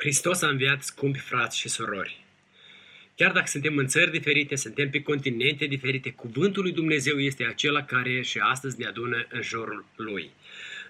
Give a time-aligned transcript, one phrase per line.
[0.00, 2.24] Hristos a înviat scumpi frați și sorori.
[3.14, 7.82] Chiar dacă suntem în țări diferite, suntem pe continente diferite, cuvântul lui Dumnezeu este acela
[7.82, 10.30] care și astăzi ne adună în jurul lui.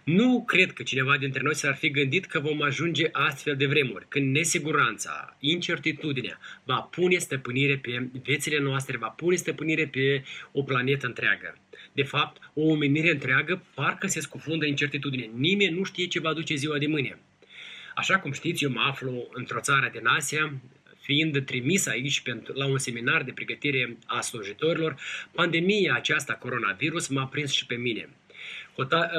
[0.04, 4.06] Nu cred că cineva dintre noi s-ar fi gândit că vom ajunge astfel de vremuri,
[4.08, 11.06] când nesiguranța, incertitudinea va pune stăpânire pe viețile noastre, va pune stăpânire pe o planetă
[11.06, 11.58] întreagă.
[11.92, 15.30] De fapt, o omenire întreagă parcă se scufundă în incertitudine.
[15.36, 17.18] Nimeni nu știe ce va duce ziua de mâine.
[17.94, 20.52] Așa cum știți, eu mă aflu într-o țară din Asia,
[21.00, 24.96] fiind trimis aici pentru, la un seminar de pregătire a slujitorilor,
[25.32, 28.08] pandemia aceasta, coronavirus, m-a prins și pe mine.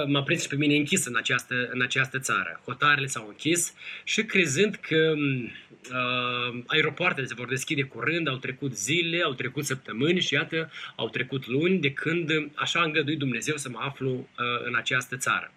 [0.07, 2.61] M-a prins și pe mine închis în această, în această țară.
[2.65, 3.73] Hotarele s-au închis
[4.03, 10.21] și crezând că uh, aeropoartele se vor deschide curând, au trecut zile, au trecut săptămâni
[10.21, 14.45] și iată, au trecut luni de când așa a îngăduit Dumnezeu să mă aflu uh,
[14.65, 15.53] în această țară.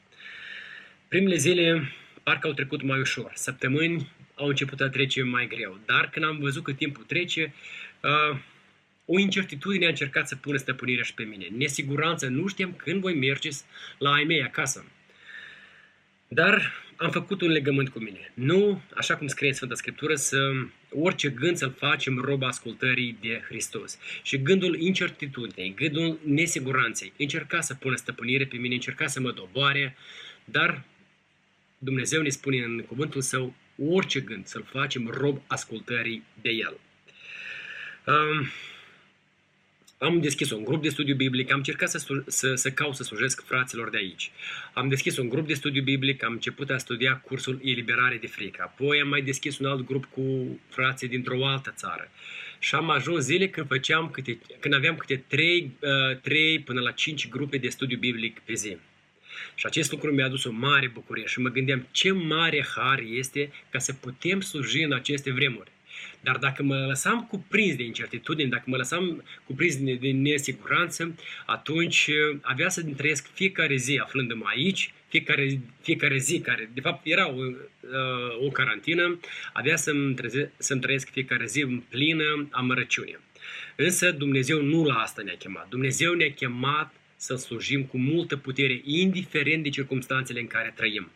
[1.09, 1.93] Primele zile
[2.24, 3.33] parcă au trecut mai ușor.
[3.34, 5.78] Săptămâni au început a trece mai greu.
[5.87, 7.55] Dar când am văzut că timpul trece,
[8.01, 8.38] uh,
[9.04, 11.46] o incertitudine a încercat să pună stăpânirea și pe mine.
[11.57, 13.49] Nesiguranță, nu știam când voi merge
[13.99, 14.84] la ai mei acasă.
[16.29, 18.32] Dar am făcut un legământ cu mine.
[18.34, 20.52] Nu, așa cum scrie în Sfânta Scriptură, să
[20.90, 23.99] orice gând să-l facem roba ascultării de Hristos.
[24.23, 29.96] Și gândul incertitudinei, gândul nesiguranței, încerca să pună stăpânire pe mine, încerca să mă doboare,
[30.45, 30.82] dar
[31.85, 36.80] Dumnezeu ne spune în cuvântul său orice gând să-l facem rob ascultării de el.
[38.07, 38.46] Um,
[39.99, 43.45] am deschis un grup de studiu biblic, am încercat să, să, să caut să slujesc
[43.45, 44.30] fraților de aici.
[44.74, 48.62] Am deschis un grup de studiu biblic, am început a studia cursul Eliberare de frică.
[48.62, 52.10] Apoi am mai deschis un alt grup cu frații dintr-o altă țară.
[52.59, 56.90] Și am ajuns zile când, făceam câte, când aveam câte 3, uh, 3 până la
[56.90, 58.77] 5 grupe de studiu biblic pe zi.
[59.54, 63.51] Și acest lucru mi-a adus o mare bucurie și mă gândeam ce mare har este
[63.71, 65.72] ca să putem sluji în aceste vremuri.
[66.21, 71.15] Dar dacă mă lăsam cuprins de incertitudine, dacă mă lăsam cuprins de, de nesiguranță,
[71.47, 77.06] atunci uh, avea să trăiesc fiecare zi aflându-mă aici, fiecare, fiecare zi, care de fapt
[77.06, 79.21] era o, uh, o carantină,
[79.53, 83.21] avea să-mi, treze, să-mi trăiesc fiecare zi în plină amărăciune.
[83.77, 85.69] Însă Dumnezeu nu la asta ne-a chemat.
[85.69, 91.11] Dumnezeu ne-a chemat să slujim cu multă putere, indiferent de circumstanțele în care trăim.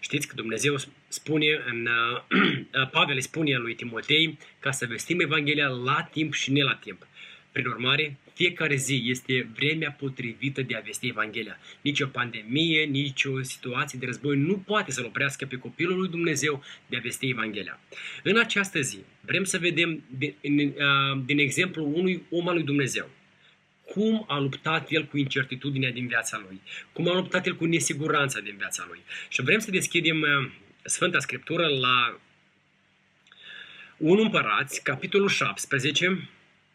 [0.00, 0.76] Știți că Dumnezeu
[1.08, 6.62] spune în uh, Pavel spune lui Timotei ca să vestim Evanghelia la timp și ne
[6.62, 7.06] la timp.
[7.52, 11.58] Prin urmare, fiecare zi este vremea potrivită de a vesti Evanghelia.
[11.80, 16.08] Nici o pandemie, nici o situație de război nu poate să-L oprească pe copilul lui
[16.08, 17.80] Dumnezeu de a vesti Evanghelia.
[18.22, 20.34] În această zi, vrem să vedem din,
[20.68, 23.10] uh, din exemplu unui om al lui Dumnezeu
[23.92, 26.60] cum a luptat el cu incertitudinea din viața lui,
[26.92, 29.00] cum a luptat el cu nesiguranța din viața lui.
[29.28, 30.50] Și vrem să deschidem uh,
[30.82, 32.20] Sfânta Scriptură la
[33.96, 36.28] 1 Împărați, capitolul 17,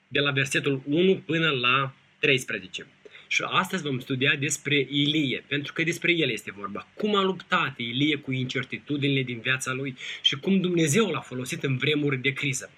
[0.08, 2.88] de la versetul 1 până la 13.
[3.28, 6.88] Și astăzi vom studia despre Ilie, pentru că despre el este vorba.
[6.94, 11.78] Cum a luptat Ilie cu incertitudinile din viața lui și cum Dumnezeu l-a folosit în
[11.78, 12.72] vremuri de criză.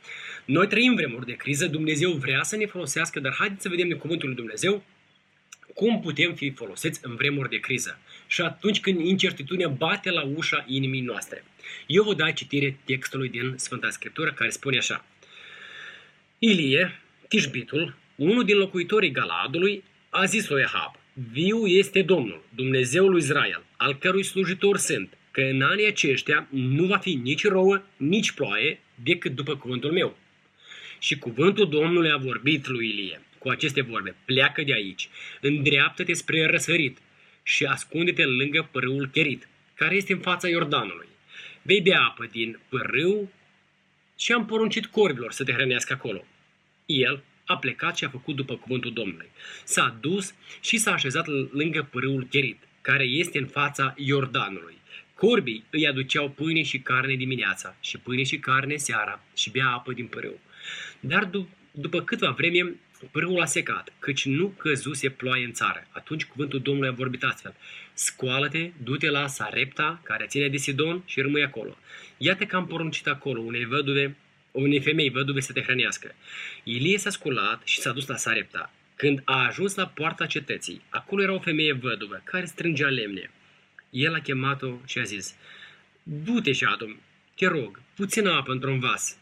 [0.46, 3.98] Noi trăim vremuri de criză, Dumnezeu vrea să ne folosească, dar haideți să vedem din
[3.98, 4.84] cuvântul lui Dumnezeu
[5.74, 10.66] cum putem fi folosiți în vremuri de criză și atunci când incertitudinea bate la ușa
[10.68, 11.44] inimii noastre.
[11.88, 15.06] Eu vă dau citire textului din Sfânta Scriptură care spune așa.
[16.40, 20.96] Ilie, Tishbitul, unul din locuitorii Galadului, a zis lui Ahab,
[21.31, 26.86] Viu este Domnul, Dumnezeul lui Israel, al cărui slujitor sunt, că în anii aceștia nu
[26.86, 30.18] va fi nici rouă, nici ploaie, decât după cuvântul meu.
[31.03, 34.16] Și cuvântul Domnului a vorbit lui Ilie cu aceste vorbe.
[34.25, 35.09] Pleacă de aici,
[35.41, 36.97] îndreaptă-te spre răsărit
[37.44, 41.08] și ascunde-te lângă părâul Cherit, care este în fața Iordanului.
[41.62, 43.31] Vei bea apă din părâu
[44.18, 46.25] și am poruncit corbilor să te hrănească acolo.
[46.86, 49.30] El a plecat și a făcut după cuvântul Domnului.
[49.63, 54.78] S-a dus și s-a așezat lângă părâul Cherit, care este în fața Iordanului.
[55.16, 59.94] Corbii îi aduceau pâine și carne dimineața și pâine și carne seara și bea apă
[59.94, 60.39] din părâu.
[61.00, 61.30] Dar
[61.71, 62.75] după câtva vreme,
[63.12, 65.88] pârâul a secat, căci nu căzuse ploaie în țară.
[65.92, 67.56] Atunci cuvântul Domnului a vorbit astfel.
[67.94, 71.77] Scoală-te, du-te la Sarepta, care ține de Sidon, și rămâi acolo.
[72.18, 74.15] Iată că am poruncit acolo unei văduve,
[74.51, 76.15] unei femei văduve să te hrănească.
[76.63, 78.74] Ilie s-a sculat și s-a dus la Sarepta.
[78.95, 83.31] Când a ajuns la poarta cetății, acolo era o femeie văduvă care strângea lemne.
[83.94, 85.36] El a chemat-o și a zis,
[86.04, 86.98] Du-te și adu
[87.36, 89.18] te rog, puțină apă într-un vas,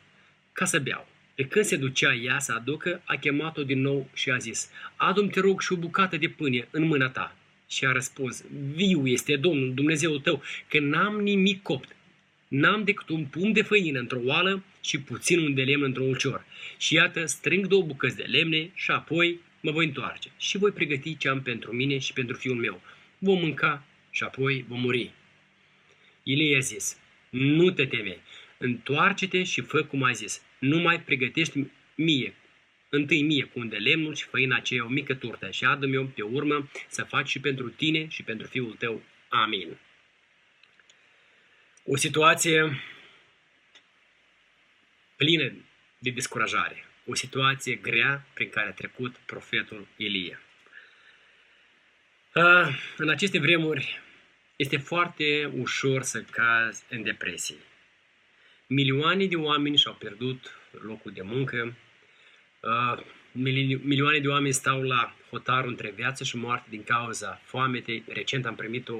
[0.51, 1.07] ca să beau.
[1.35, 5.29] Pe când se ducea ea să aducă, a chemat-o din nou și a zis, Adu-mi,
[5.29, 7.35] te rog, și o bucată de pâine în mâna ta.
[7.67, 11.95] Și a răspuns, viu este Domnul Dumnezeul tău, că n-am nimic copt.
[12.47, 16.45] N-am decât un pumn de făină într-o oală și puțin un de lemn într-un ulcior.
[16.77, 21.17] Și iată, strâng două bucăți de lemne și apoi mă voi întoarce și voi pregăti
[21.17, 22.81] ce am pentru mine și pentru fiul meu.
[23.17, 25.11] Vom mânca și apoi vom muri.
[26.23, 26.99] Ilie a zis,
[27.29, 28.17] nu te teme,
[28.57, 30.41] întoarce-te și fă cum ai zis.
[30.59, 31.65] Nu mai pregătești
[31.95, 32.33] mie,
[32.89, 36.05] întâi mie cu un de lemnul și făina aceea o mică turtă și adă-mi o
[36.05, 39.01] pe urmă să faci și pentru tine și pentru fiul tău.
[39.29, 39.77] Amin.
[41.85, 42.81] O situație
[45.15, 45.53] plină
[45.97, 50.39] de descurajare, o situație grea prin care a trecut profetul Ilie.
[52.97, 53.99] În aceste vremuri
[54.55, 57.55] este foarte ușor să cazi în depresie.
[58.67, 61.75] Milioane de oameni și-au pierdut locul de muncă,
[63.31, 68.03] milioane de oameni stau la hotarul între viață și moarte din cauza foametei.
[68.07, 68.97] Recent am primit o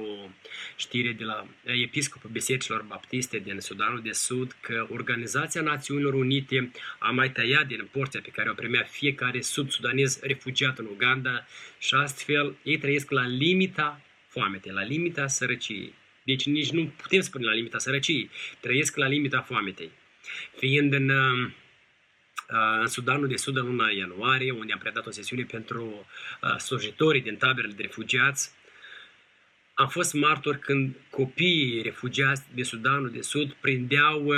[0.76, 7.10] știre de la episcopul Bisericilor Baptiste din Sudanul de Sud că Organizația Națiunilor Unite a
[7.10, 11.46] mai tăiat din porția pe care o primea fiecare sud-sudanez refugiat în Uganda
[11.78, 15.94] și astfel ei trăiesc la limita foametei, la limita sărăciei.
[16.22, 18.30] Deci nici nu putem spune la limita sărăciei,
[18.60, 19.90] trăiesc la limita foametei.
[20.56, 21.10] Fiind în
[22.80, 26.06] în Sudanul de Sud în luna ianuarie, unde am predat o sesiune pentru
[26.58, 28.50] slujitorii din taberele de refugiați.
[29.74, 34.32] Am fost martor când copiii refugiați de Sudanul de Sud prindeau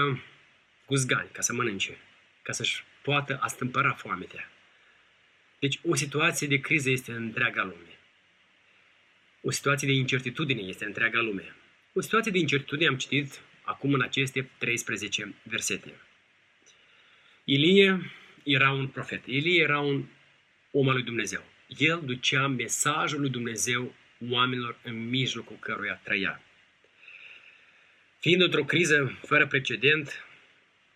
[0.87, 1.99] guzgani ca să mănânce,
[2.43, 4.51] ca să-și poată astâmpăra foametea.
[5.59, 7.99] Deci o situație de criză este în întreaga lume.
[9.43, 11.57] O situație de incertitudine este în întreaga lume.
[11.93, 15.93] O situație de incertitudine am citit acum în aceste 13 versete.
[17.45, 18.11] Ilie
[18.43, 19.27] era un profet.
[19.27, 20.05] Ilie era un
[20.71, 21.43] om al lui Dumnezeu.
[21.79, 23.95] El ducea mesajul lui Dumnezeu
[24.31, 26.41] oamenilor în mijlocul căruia trăia.
[28.21, 30.25] Fiind într-o criză fără precedent,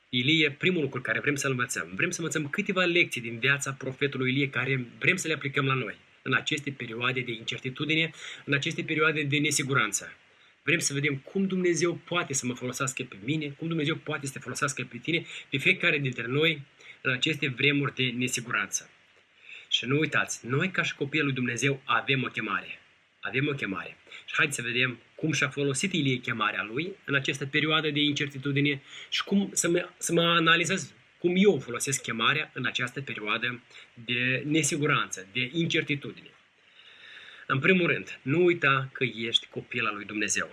[0.08, 4.30] Ilie, primul lucru care vrem să-l învățăm, vrem să învățăm câteva lecții din viața profetului
[4.30, 8.10] Ilie care vrem să le aplicăm la noi în aceste perioade de incertitudine,
[8.44, 10.16] în aceste perioade de nesiguranță.
[10.68, 14.32] Vrem să vedem cum Dumnezeu poate să mă folosească pe mine, cum Dumnezeu poate să
[14.32, 16.62] te folosească pe tine, pe fiecare dintre noi,
[17.00, 18.90] în aceste vremuri de nesiguranță.
[19.68, 22.80] Și nu uitați, noi ca și copiii lui Dumnezeu avem o chemare.
[23.20, 23.96] Avem o chemare.
[24.26, 28.82] Și haideți să vedem cum și-a folosit Ilie chemarea lui în această perioadă de incertitudine
[29.08, 33.62] și cum să mă, să mă analizez cum eu folosesc chemarea în această perioadă
[33.94, 36.30] de nesiguranță, de incertitudine.
[37.50, 40.50] În primul rând, nu uita că ești copil al lui Dumnezeu.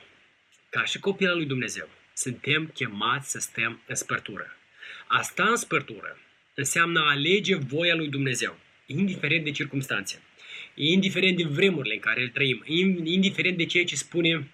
[0.69, 4.57] Ca și copil al lui Dumnezeu, suntem chemați să stăm în spărtură.
[5.07, 6.19] A sta în spărtură
[6.53, 10.21] înseamnă a alege voia lui Dumnezeu, indiferent de circunstanțe,
[10.73, 12.63] indiferent de vremurile în care îl trăim,
[13.03, 14.51] indiferent de ceea ce spune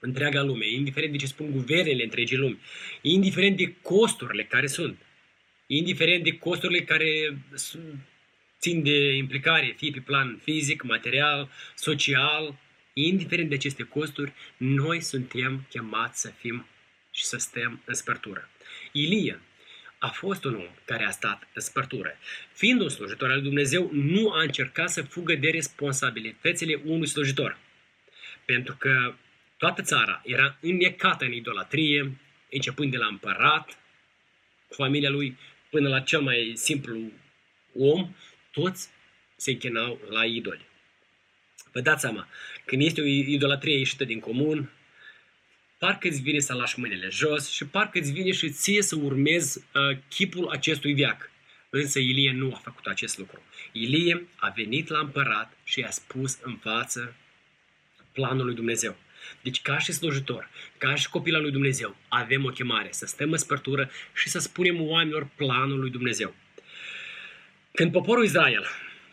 [0.00, 2.60] întreaga lume, indiferent de ce spun guvernele întregii lumi,
[3.00, 4.98] indiferent de costurile care sunt,
[5.66, 7.38] indiferent de costurile care
[8.60, 12.58] țin de implicare, fie pe plan fizic, material, social,
[12.92, 16.66] indiferent de aceste costuri, noi suntem chemați să fim
[17.10, 18.48] și să stăm în spărtură.
[18.92, 19.40] Ilie
[19.98, 22.18] a fost un om care a stat în spărtură.
[22.52, 27.58] Fiind un slujitor al lui Dumnezeu, nu a încercat să fugă de responsabilitățile unui slujitor.
[28.44, 29.14] Pentru că
[29.56, 32.16] toată țara era înnecată în idolatrie,
[32.50, 33.78] începând de la împărat,
[34.68, 35.36] familia lui,
[35.70, 37.12] până la cel mai simplu
[37.74, 38.14] om,
[38.60, 38.88] toți
[39.36, 40.66] se închinau la idoli.
[41.72, 42.28] Vă dați seama,
[42.64, 44.70] când este o idolatrie ieșită din comun,
[45.78, 49.58] parcă îți vine să lași mâinile jos și parcă îți vine și ție să urmezi
[49.58, 51.30] uh, chipul acestui viac.
[51.70, 53.42] Însă Ilie nu a făcut acest lucru.
[53.72, 57.14] Ilie a venit la împărat și i-a spus în față
[58.12, 58.96] planul lui Dumnezeu.
[59.42, 60.48] Deci ca și slujitor,
[60.78, 64.38] ca și copil al lui Dumnezeu, avem o chemare să stăm în spărtură și să
[64.38, 66.34] spunem oamenilor planul lui Dumnezeu.
[67.76, 68.66] Când poporul Israel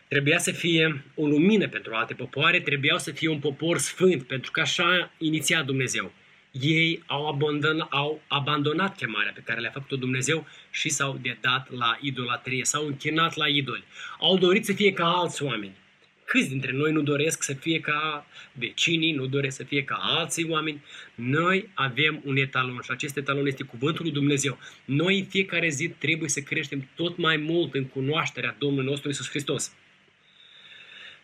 [0.08, 4.50] trebuia să fie o lumină pentru alte popoare, trebuiau să fie un popor sfânt, pentru
[4.50, 6.12] că așa iniția Dumnezeu.
[6.50, 11.98] Ei au abandonat, au abandonat chemarea pe care le-a făcut Dumnezeu și s-au dedat la
[12.00, 13.84] idolatrie, s-au închinat la idoli.
[14.20, 15.76] Au dorit să fie ca alți oameni.
[16.24, 20.48] Câți dintre noi nu doresc să fie ca vecinii, nu doresc să fie ca alții
[20.48, 20.84] oameni?
[21.14, 24.58] Noi avem un etalon și acest etalon este cuvântul lui Dumnezeu.
[24.84, 29.28] Noi în fiecare zi trebuie să creștem tot mai mult în cunoașterea Domnului nostru Isus
[29.28, 29.74] Hristos.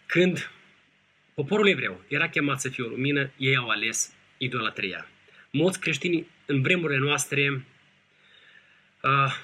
[0.07, 0.51] Când
[1.35, 5.09] poporul evreu era chemat să fie o lumină, ei au ales idolatria.
[5.51, 7.65] Mulți creștini în vremurile noastre,
[9.03, 9.35] uh,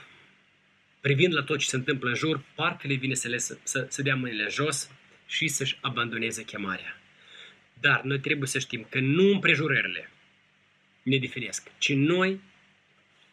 [1.00, 4.02] privind la tot ce se întâmplă în jur, parcă le vine să, le, să, să
[4.02, 4.90] dea mâinile jos
[5.26, 7.00] și să-și abandoneze chemarea.
[7.80, 10.10] Dar noi trebuie să știm că nu împrejurările
[11.02, 12.40] ne definesc, ci noi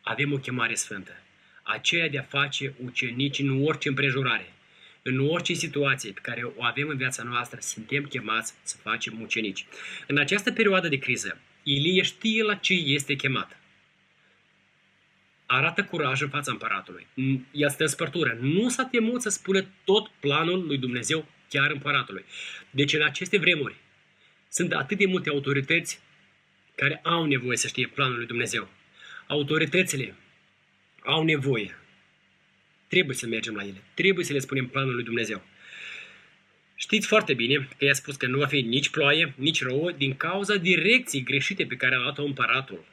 [0.02, 1.12] avem o chemare sfântă,
[1.64, 4.54] aceea de a face ucenici în orice împrejurare.
[5.02, 9.66] În orice situație pe care o avem în viața noastră, suntem chemați să facem ucenici.
[10.08, 13.58] În această perioadă de criză, Ilie știe la ce este chemat.
[15.46, 17.08] Arată curaj în fața împăratului.
[17.52, 18.38] El stă în spărtură.
[18.42, 22.26] Nu s-a temut să spună tot planul lui Dumnezeu chiar împăratului.
[22.70, 23.76] Deci în aceste vremuri
[24.50, 26.00] sunt atât de multe autorități
[26.76, 28.70] care au nevoie să știe planul lui Dumnezeu.
[29.28, 30.16] Autoritățile
[31.04, 31.78] au nevoie.
[32.88, 33.82] Trebuie să mergem la ele.
[33.94, 35.42] Trebuie să le spunem planul lui Dumnezeu.
[36.76, 40.16] Știți foarte bine că i-a spus că nu va fi nici ploaie, nici rouă, din
[40.18, 42.86] cauza direcției greșite pe care a luat-o împăratul.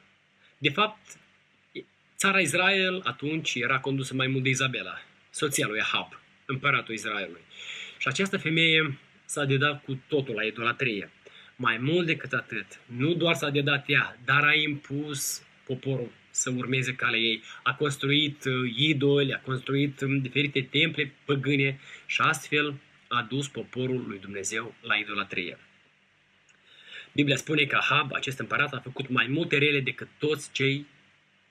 [0.57, 0.99] De fapt,
[2.17, 7.41] țara Israel atunci era condusă mai mult de Izabela, soția lui Ahab, împăratul Israelului.
[8.01, 11.11] Și această femeie s-a dedat cu totul la idolatrie.
[11.55, 16.93] Mai mult decât atât, nu doar s-a dedat ea, dar a impus poporul să urmeze
[16.93, 17.43] calea ei.
[17.63, 22.73] A construit uh, idoli, a construit um, diferite temple păgâne și astfel
[23.07, 25.57] a dus poporul lui Dumnezeu la idolatrie.
[27.11, 30.85] Biblia spune că Ahab, acest împărat, a făcut mai multe rele decât toți cei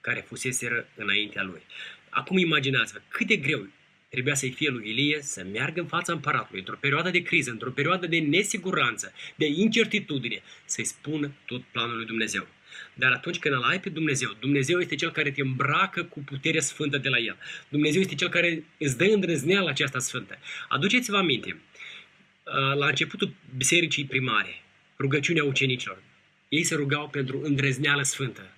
[0.00, 1.62] care fuseseră înaintea lui.
[2.09, 3.69] Acum imaginați-vă cât de greu
[4.10, 7.70] trebuia să-i fie lui Ilie să meargă în fața împăratului, într-o perioadă de criză, într-o
[7.70, 12.46] perioadă de nesiguranță, de incertitudine, să-i spună tot planul lui Dumnezeu.
[12.94, 16.60] Dar atunci când îl ai pe Dumnezeu, Dumnezeu este Cel care te îmbracă cu putere
[16.60, 17.36] sfântă de la El.
[17.68, 20.38] Dumnezeu este Cel care îți dă îndrăzneala aceasta sfântă.
[20.68, 24.62] Aduceți-vă aminte, uh, la începutul bisericii primare,
[24.98, 26.02] rugăciunea ucenicilor,
[26.48, 28.54] ei se rugau pentru îndrăzneală sfântă.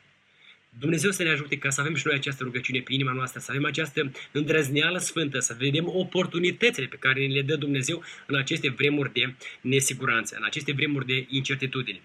[0.78, 3.50] Dumnezeu să ne ajute ca să avem și noi această rugăciune pe inima noastră, să
[3.50, 8.68] avem această îndrăzneală sfântă, să vedem oportunitățile pe care ne le dă Dumnezeu în aceste
[8.68, 12.00] vremuri de nesiguranță, în aceste vremuri de incertitudine.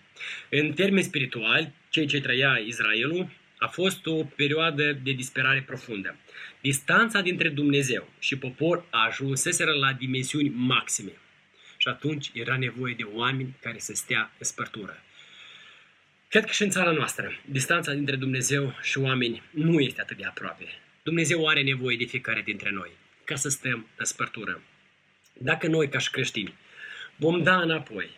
[0.50, 6.16] În termeni spirituali, cei ce trăia Israelul a fost o perioadă de disperare profundă.
[6.62, 11.12] Distanța dintre Dumnezeu și popor a ajunseseră la dimensiuni maxime.
[11.78, 15.02] Și atunci era nevoie de oameni care să stea în spărtură.
[16.30, 20.26] Cred că și în țara noastră, distanța dintre Dumnezeu și oameni nu este atât de
[20.26, 20.66] aproape.
[21.04, 22.90] Dumnezeu are nevoie de fiecare dintre noi
[23.24, 24.62] ca să stăm în spărtură.
[25.34, 26.54] Dacă noi, ca și creștini,
[27.16, 28.10] vom da înapoi,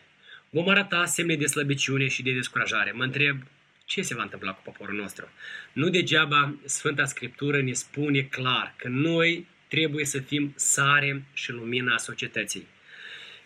[0.50, 3.44] vom arăta semne de slăbiciune și de descurajare, mă întreb
[3.86, 5.30] ce se va întâmpla cu poporul nostru.
[5.74, 11.98] Nu degeaba Sfânta Scriptură ne spune clar că noi trebuie să fim sare și lumina
[11.98, 12.68] societății.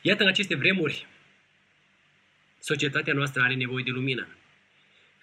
[0.01, 1.07] Iată, în aceste vremuri,
[2.59, 4.27] societatea noastră are nevoie de lumină.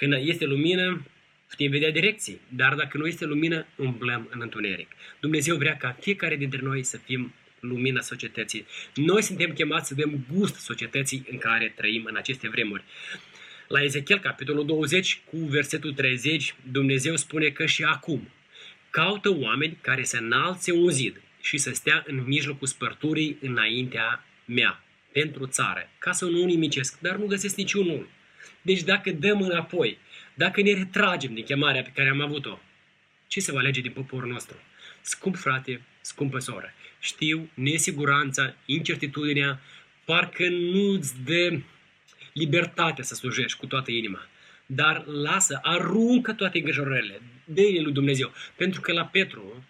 [0.00, 1.07] Când este lumină,
[1.49, 4.88] putem vedea direcții, dar dacă nu este lumină, umblăm în întuneric.
[5.21, 8.66] Dumnezeu vrea ca fiecare dintre noi să fim lumina societății.
[8.95, 12.83] Noi suntem chemați să dăm gust societății în care trăim în aceste vremuri.
[13.69, 18.28] La Ezechiel, capitolul 20, cu versetul 30, Dumnezeu spune că și acum
[18.90, 24.85] caută oameni care să înalțe un zid și să stea în mijlocul spărturii înaintea mea,
[25.12, 28.09] pentru țară, ca să nu nimicesc, dar nu găsesc niciunul.
[28.62, 29.99] Deci dacă dăm înapoi,
[30.35, 32.59] dacă ne retragem din chemarea pe care am avut-o,
[33.26, 34.56] ce se va alege din poporul nostru?
[35.00, 39.61] Scump frate, scumpă soră, știu, nesiguranța, incertitudinea,
[40.04, 41.61] parcă nu-ți dă
[42.32, 44.28] libertatea să slujești cu toată inima.
[44.66, 48.32] Dar lasă, aruncă toate îngrijorările, de lui Dumnezeu.
[48.56, 49.64] Pentru că la Petru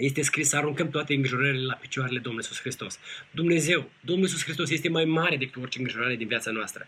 [0.00, 2.98] este scris să aruncăm toate îngrijorările la picioarele Domnului Iisus Hristos.
[3.30, 6.86] Dumnezeu, Domnul Iisus Hristos este mai mare decât orice îngrijorare din viața noastră.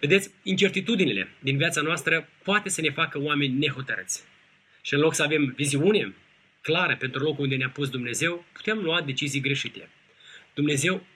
[0.00, 4.22] Vedeți, incertitudinile din viața noastră poate să ne facă oameni nehotărăți.
[4.82, 6.14] Și în loc să avem viziune
[6.60, 9.88] clară pentru locul unde ne-a pus Dumnezeu, putem lua decizii greșite.
[10.54, 11.06] Dumnezeu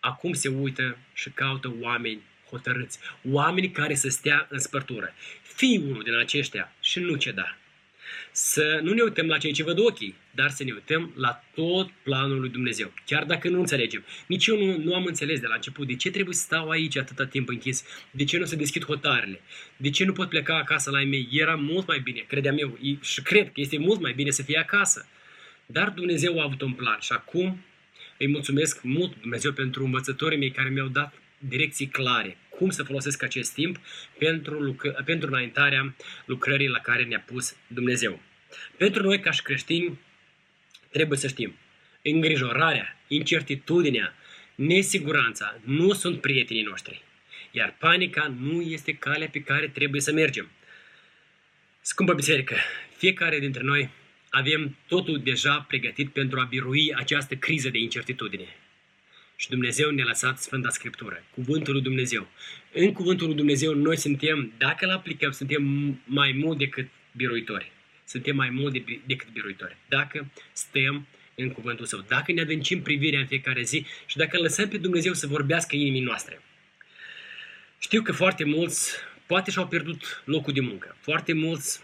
[0.00, 2.98] acum se uită și caută oameni hotărâți,
[3.30, 5.14] oameni care să stea în spărtură.
[5.42, 7.56] Fii unul din aceștia și nu ceda
[8.32, 11.90] să nu ne uităm la ceea ce văd ochii, dar să ne uităm la tot
[12.02, 12.92] planul lui Dumnezeu.
[13.06, 14.04] Chiar dacă nu înțelegem.
[14.26, 16.96] Nici eu nu, nu am înțeles de la început de ce trebuie să stau aici
[16.96, 19.40] atâta timp închis, de ce nu se deschid hotarele,
[19.76, 21.28] de ce nu pot pleca acasă la ei mei.
[21.30, 24.58] Era mult mai bine, credeam eu, și cred că este mult mai bine să fie
[24.58, 25.08] acasă.
[25.66, 27.64] Dar Dumnezeu a avut un plan și acum
[28.18, 33.22] îi mulțumesc mult Dumnezeu pentru învățătorii mei care mi-au dat direcții clare, cum să folosesc
[33.22, 33.78] acest timp
[34.18, 35.94] pentru, lucr- pentru înaintarea
[36.24, 38.20] lucrării la care ne-a pus Dumnezeu.
[38.76, 39.98] Pentru noi, ca și creștini,
[40.90, 41.56] trebuie să știm,
[42.02, 44.14] îngrijorarea, incertitudinea,
[44.54, 47.02] nesiguranța nu sunt prietenii noștri,
[47.50, 50.50] iar panica nu este calea pe care trebuie să mergem.
[51.80, 52.56] Scumpă biserică,
[52.96, 53.90] fiecare dintre noi
[54.30, 58.56] avem totul deja pregătit pentru a birui această criză de incertitudine.
[59.44, 62.26] Și Dumnezeu ne-a lăsat Sfânta Scriptură, Cuvântul lui Dumnezeu.
[62.72, 65.62] În Cuvântul lui Dumnezeu noi suntem, dacă îl aplicăm, suntem
[66.04, 67.72] mai mult decât biruitori.
[68.04, 68.72] Suntem mai mult
[69.06, 69.76] decât biruitori.
[69.88, 74.68] Dacă stăm în cuvântul Său, dacă ne adâncim privirea în fiecare zi și dacă lăsăm
[74.68, 76.42] pe Dumnezeu să vorbească inimii noastre.
[77.78, 78.92] Știu că foarte mulți
[79.26, 80.96] poate și-au pierdut locul de muncă.
[81.00, 81.80] Foarte mulți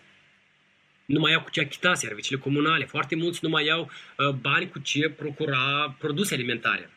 [1.05, 2.85] nu mai au cu ce achita serviciile comunale.
[2.85, 6.91] Foarte mulți nu mai au uh, bani cu ce procura produse alimentare.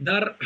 [0.00, 0.36] Dar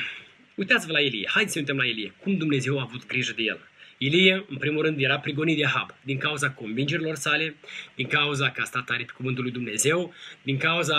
[0.55, 1.29] uitați-vă la Elie.
[1.29, 2.15] Haideți să uităm la Elie.
[2.21, 3.61] Cum Dumnezeu a avut grijă de el.
[3.99, 7.55] Ilie, în primul rând, era prigonit de Ahab, din cauza convingerilor sale,
[7.95, 10.97] din cauza că a stat tare pe cuvântul lui Dumnezeu, din cauza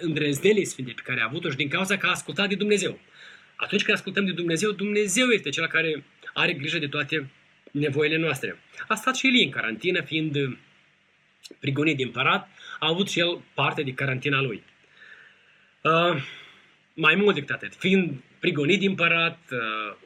[0.00, 2.98] îndrăznelii sfinte pe care a avut-o și din cauza că a ascultat de Dumnezeu.
[3.56, 7.30] Atunci când ascultăm de Dumnezeu, Dumnezeu este cel care are grijă de toate
[7.70, 8.58] nevoile noastre.
[8.88, 10.58] A stat și Ilie în carantină, fiind
[11.60, 14.62] prigonit de împărat, a avut și el parte de carantina lui.
[15.82, 16.22] Uh,
[16.94, 19.96] mai mult decât atât, fiind prigonit de împărat, uh,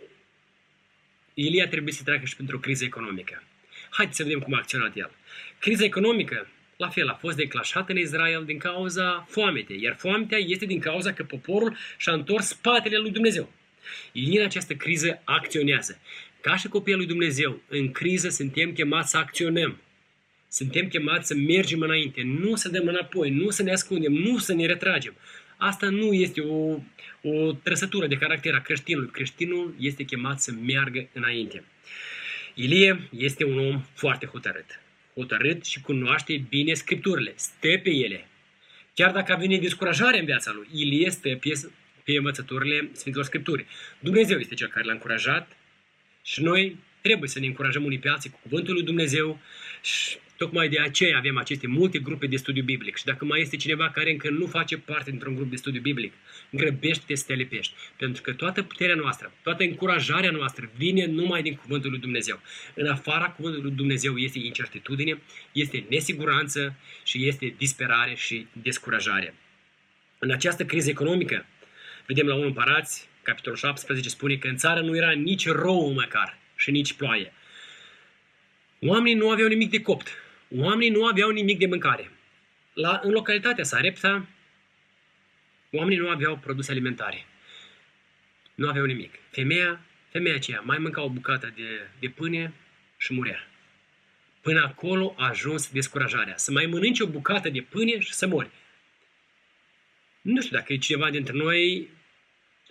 [1.34, 3.42] Ilie trebuie să treacă și pentru o criză economică.
[3.90, 5.10] Haideți să vedem cum a acționat el.
[5.58, 10.64] Criza economică, la fel, a fost declanșată în Israel din cauza foametei, iar foametea este
[10.64, 13.52] din cauza că poporul și-a întors spatele lui Dumnezeu.
[14.12, 16.00] Ilie în această criză acționează.
[16.40, 19.80] Ca și copiii lui Dumnezeu, în criză suntem chemați să acționăm.
[20.48, 24.54] Suntem chemați să mergem înainte, nu să dăm înapoi, nu să ne ascundem, nu să
[24.54, 25.14] ne retragem.
[25.60, 26.78] Asta nu este o,
[27.22, 29.10] o trăsătură de caracter a creștinului.
[29.10, 31.64] Creștinul este chemat să meargă înainte.
[32.54, 34.80] Ilie este un om foarte hotărât.
[35.14, 38.28] Hotărât și cunoaște bine scripturile, stă pe ele.
[38.94, 41.52] Chiar dacă a venit descurajare în viața lui, Ilie stă pe,
[42.04, 43.66] pe învățăturile Sfintelor Scripturi.
[43.98, 45.56] Dumnezeu este cel care l-a încurajat
[46.22, 49.40] și noi trebuie să ne încurajăm unii pe alții cu cuvântul lui Dumnezeu
[49.82, 52.96] și Tocmai de aceea avem aceste multe grupe de studiu biblic.
[52.96, 56.12] Și dacă mai este cineva care încă nu face parte dintr-un grup de studiu biblic,
[56.50, 57.74] grăbește-te să te lipești.
[57.96, 62.40] Pentru că toată puterea noastră, toată încurajarea noastră vine numai din Cuvântul lui Dumnezeu.
[62.74, 65.20] În afara Cuvântului lui Dumnezeu este incertitudine,
[65.52, 69.34] este nesiguranță și este disperare și descurajare.
[70.18, 71.46] În această criză economică,
[72.06, 76.38] vedem la 1 Împărați, capitolul 17, spune că în țară nu era nici rouă măcar
[76.56, 77.32] și nici ploaie.
[78.80, 80.08] Oamenii nu aveau nimic de copt.
[80.56, 82.10] Oamenii nu aveau nimic de mâncare.
[82.72, 84.26] La, în localitatea sa, Repta,
[85.72, 87.26] oamenii nu aveau produse alimentare.
[88.54, 89.14] Nu aveau nimic.
[89.30, 92.52] Femeia, femeia aceea mai mânca o bucată de, de pâine
[92.96, 93.48] și murea.
[94.40, 96.36] Până acolo a ajuns descurajarea.
[96.36, 98.50] Să mai mănânci o bucată de pâine și să mori.
[100.20, 101.88] Nu știu dacă e cineva dintre noi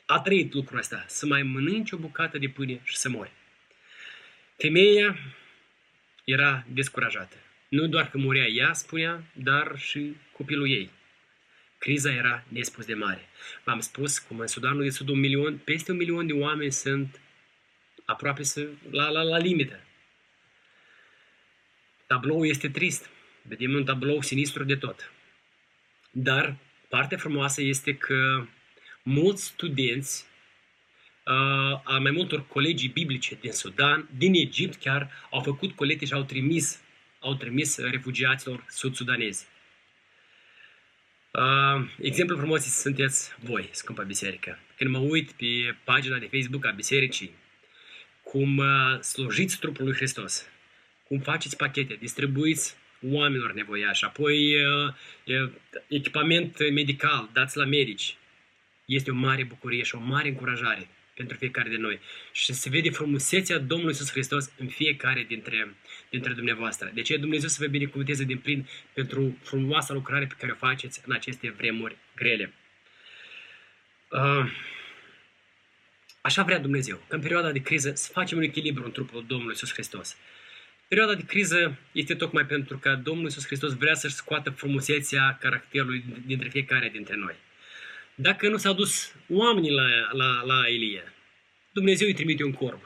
[0.06, 1.06] a trăit lucrul ăsta.
[1.08, 3.32] Să mai mănânci o bucată de pâine și să mori.
[4.58, 5.18] Femeia
[6.24, 7.36] era descurajată.
[7.68, 10.90] Nu doar că murea ea, spunea, dar și copilul ei.
[11.78, 13.30] Criza era nespus de mare.
[13.64, 17.22] V-am spus cum în Sudanul de Sud un milion, peste un milion de oameni sunt
[18.06, 19.80] aproape să, la, la, la limită.
[22.08, 23.10] Tabloul este trist.
[23.42, 25.12] Vedem un tablou sinistru de tot.
[26.12, 26.56] Dar
[26.90, 28.48] partea frumoasă este că
[29.04, 30.26] mulți studenți
[31.84, 36.24] a mai multor colegii biblice din Sudan, din Egipt chiar, au făcut colete și au
[36.24, 36.82] trimis,
[37.28, 39.46] au trimis refugiaților sud-sudanezi.
[41.32, 44.60] Uh, exemplu frumos sunteți voi, scumpa biserică.
[44.78, 47.32] Când mă uit pe pagina de Facebook a bisericii,
[48.24, 50.48] cum uh, slujiți trupul lui Hristos,
[51.08, 52.76] cum faceți pachete, distribuiți
[53.10, 55.50] oamenilor nevoiași, apoi uh,
[55.88, 58.18] echipament medical, dați la medici.
[58.86, 62.00] Este o mare bucurie și o mare încurajare pentru fiecare de noi.
[62.32, 65.76] Și se vede frumusețea Domnului Iisus Hristos în fiecare dintre,
[66.10, 66.92] dintre dumneavoastră.
[66.94, 71.02] De ce Dumnezeu să vă binecuvânteze din plin pentru frumoasa lucrare pe care o faceți
[71.06, 72.54] în aceste vremuri grele.
[74.12, 74.52] Uh,
[76.22, 79.54] așa vrea Dumnezeu, că în perioada de criză să facem un echilibru în trupul Domnului
[79.54, 80.18] Iisus Hristos.
[80.88, 86.04] Perioada de criză este tocmai pentru că Domnul Iisus Hristos vrea să-și scoată frumusețea caracterului
[86.26, 87.36] dintre fiecare dintre noi.
[88.16, 91.14] Dacă nu s-au dus oamenii la, la, la Elie,
[91.72, 92.82] Dumnezeu îi trimite un corb.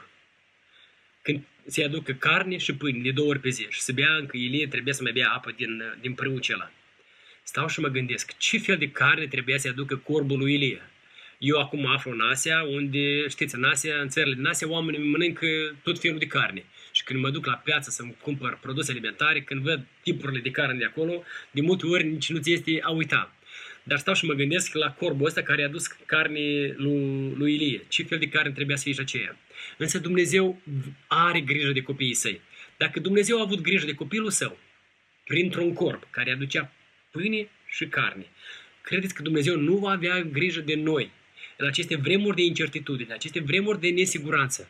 [1.22, 4.36] Când se aducă carne și pâine de două ori pe zi și să bea încă
[4.36, 6.70] Elie trebuie să mai bea apă din, din prâul acela.
[7.42, 10.82] Stau și mă gândesc, ce fel de carne trebuia să aducă corbul lui Elie?
[11.38, 15.46] Eu acum aflu în Asia, unde, știți, în Asia, în țările din Asia, oamenii mănâncă
[15.82, 16.64] tot felul de carne.
[16.92, 20.78] Și când mă duc la piață să-mi cumpăr produse alimentare, când văd tipurile de carne
[20.78, 23.34] de acolo, de multe ori nici nu ți este a uita.
[23.82, 27.84] Dar stau și mă gândesc la corbul ăsta care a adus carne lui, lui Ilie.
[27.88, 29.38] Ce fel de carne trebuia să fie și aceea.
[29.76, 30.62] Însă Dumnezeu
[31.06, 32.40] are grijă de copiii săi.
[32.76, 34.58] Dacă Dumnezeu a avut grijă de copilul său,
[35.24, 36.72] printr-un corb care aducea
[37.10, 38.26] pâine și carne,
[38.82, 41.10] credeți că Dumnezeu nu va avea grijă de noi
[41.56, 44.68] în aceste vremuri de incertitudine, în aceste vremuri de nesiguranță?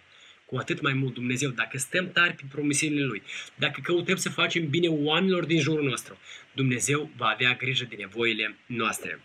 [0.52, 3.22] Cu atât mai mult Dumnezeu, dacă stăm tari pe promisiunile Lui,
[3.54, 6.18] dacă căutăm să facem bine oamenilor din jurul nostru,
[6.52, 9.20] Dumnezeu va avea grijă de nevoile noastre.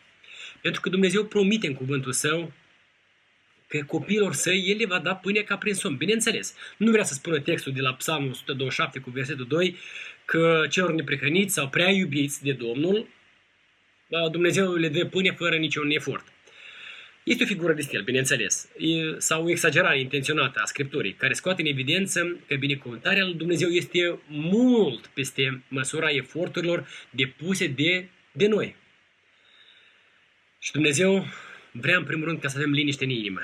[0.62, 2.54] Pentru că Dumnezeu promite în cuvântul Său
[3.68, 5.96] că copiilor săi El le va da pâine ca prin somn.
[5.96, 9.76] Bineînțeles, nu vrea să spună textul de la Psalmul 127 cu versetul 2
[10.26, 13.08] că celor neprihăniți sau prea iubiți de Domnul,
[14.32, 16.26] Dumnezeu le dă pâine fără niciun efort.
[17.28, 18.70] Este o figură de stil, bineînțeles,
[19.18, 24.20] sau o exagerare intenționată a Scripturii, care scoate în evidență că binecuvântarea lui Dumnezeu este
[24.28, 28.76] mult peste măsura eforturilor depuse de, de noi.
[30.60, 31.26] Și Dumnezeu
[31.72, 33.42] vrea în primul rând ca să avem liniște în inimă.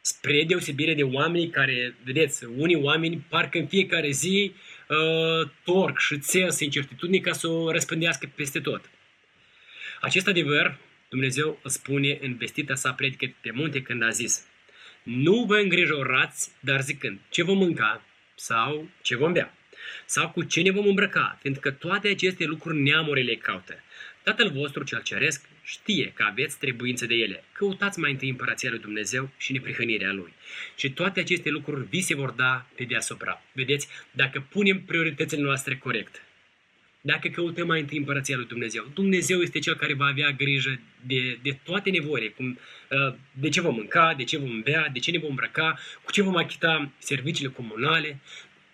[0.00, 4.52] Spre deosebire de oamenii care, vedeți, unii oameni parcă în fiecare zi
[4.88, 8.90] uh, torc și țes incertitudine ca să o răspândească peste tot.
[10.00, 10.78] Acest adevăr
[11.10, 14.46] Dumnezeu îl spune în vestita sa predică pe munte când a zis
[15.02, 19.54] Nu vă îngrijorați, dar zicând ce vom mânca sau ce vom bea
[20.04, 23.82] sau cu ce ne vom îmbrăca, fiindcă toate aceste lucruri neamurile caută.
[24.22, 27.44] Tatăl vostru cel ceresc știe că aveți trebuință de ele.
[27.52, 30.32] Căutați mai întâi împărăția lui Dumnezeu și neprihănirea Lui.
[30.76, 33.42] Și toate aceste lucruri vi se vor da pe deasupra.
[33.52, 36.22] Vedeți, dacă punem prioritățile noastre corect,
[37.00, 41.38] dacă căutăm mai întâi împărăția lui Dumnezeu, Dumnezeu este Cel care va avea grijă de,
[41.42, 42.58] de toate nevoile, cum,
[42.90, 46.12] uh, de ce vom mânca, de ce vom bea, de ce ne vom îmbrăca, cu
[46.12, 48.20] ce vom achita serviciile comunale,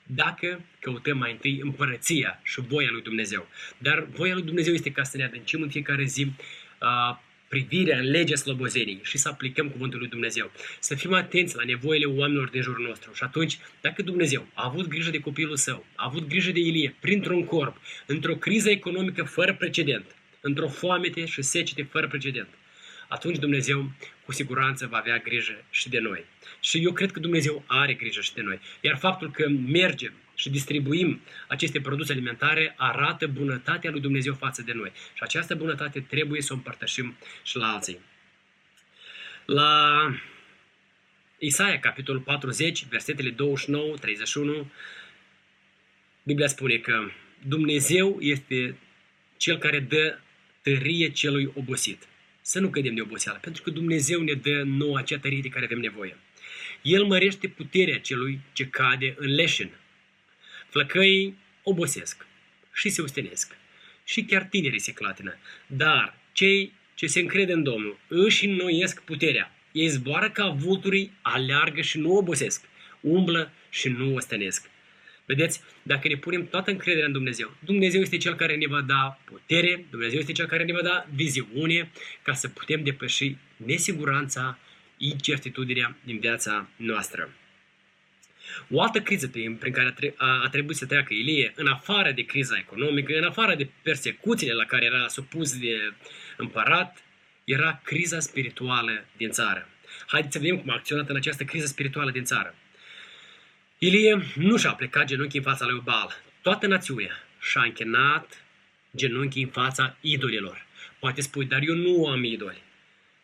[0.06, 3.48] dacă căutăm mai întâi împărăția și voia lui Dumnezeu.
[3.78, 6.32] Dar voia lui Dumnezeu este ca să ne adâncim în fiecare zi
[6.80, 7.16] uh,
[7.48, 10.50] privirea în legea slobozeniei și să aplicăm cuvântul lui Dumnezeu.
[10.78, 13.10] Să fim atenți la nevoile oamenilor din jurul nostru.
[13.14, 16.94] Și atunci, dacă Dumnezeu a avut grijă de copilul său, a avut grijă de Ilie
[17.00, 22.48] printr-un corp, într-o criză economică fără precedent, într-o foamete și secete fără precedent,
[23.08, 23.90] atunci Dumnezeu
[24.24, 26.24] cu siguranță va avea grijă și de noi.
[26.60, 28.60] Și eu cred că Dumnezeu are grijă și de noi.
[28.80, 34.72] Iar faptul că mergem și distribuim aceste produse alimentare arată bunătatea lui Dumnezeu față de
[34.72, 34.92] noi.
[34.94, 37.98] Și această bunătate trebuie să o împărtășim și la alții.
[39.46, 40.00] La
[41.38, 43.34] Isaia, capitolul 40, versetele 29-31,
[46.22, 47.10] Biblia spune că
[47.42, 48.76] Dumnezeu este
[49.36, 50.18] Cel care dă
[50.62, 52.02] tărie celui obosit.
[52.40, 55.64] Să nu cădem de oboseală, pentru că Dumnezeu ne dă nouă acea tărie de care
[55.64, 56.16] avem nevoie.
[56.82, 59.70] El mărește puterea celui ce cade în leșin.
[60.76, 62.26] Flăcăii obosesc
[62.72, 63.56] și se ustenesc
[64.04, 65.36] și chiar tinerii se clatină.
[65.66, 69.54] Dar cei ce se încrede în Domnul își înnoiesc puterea.
[69.72, 72.64] Ei zboară ca vulturii, aleargă și nu obosesc,
[73.00, 74.70] umblă și nu ostenesc.
[75.26, 79.20] Vedeți, dacă ne punem toată încrederea în Dumnezeu, Dumnezeu este Cel care ne va da
[79.24, 81.90] putere, Dumnezeu este Cel care ne va da viziune
[82.22, 84.58] ca să putem depăși nesiguranța,
[84.96, 87.30] incertitudinea din viața noastră.
[88.70, 93.18] O altă criză prin care a trebuit să treacă Ilie, în afară de criza economică,
[93.18, 95.92] în afară de persecuțiile la care era supus de
[96.36, 97.04] împărat,
[97.44, 99.68] era criza spirituală din țară.
[100.06, 102.54] Haideți să vedem cum a acționat în această criză spirituală din țară.
[103.78, 106.22] Ilie nu și-a plecat genunchii în fața lui Baal.
[106.42, 108.44] Toată națiunea și-a închinat
[108.96, 110.66] genunchii în fața idolilor.
[110.98, 112.62] Poate spui, dar eu nu am idoli.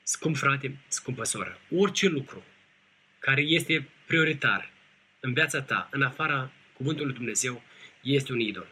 [0.02, 2.44] Scump frate, scumpă soră, orice lucru
[3.18, 4.71] care este prioritar
[5.24, 7.62] în viața ta, în afara cuvântului lui Dumnezeu,
[8.00, 8.66] este un idol.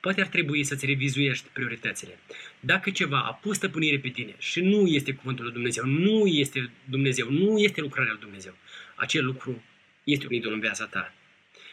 [0.00, 2.18] Poate ar trebui să-ți revizuiești prioritățile.
[2.60, 6.70] Dacă ceva a pus stăpânire pe tine și nu este cuvântul lui Dumnezeu, nu este
[6.84, 8.54] Dumnezeu, nu este lucrarea lui Dumnezeu,
[8.94, 9.62] acel lucru
[10.04, 11.14] este un idol în viața ta.